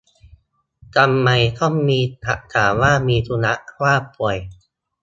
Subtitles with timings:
[0.95, 1.29] ทำไม
[1.59, 3.53] ต้องมีหลักฐานว่ามีธุระ
[3.83, 4.37] ว่าป่วย